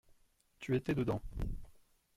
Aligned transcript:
Tu 0.57 0.73
étais 0.75 0.95
dedans. 0.95 1.21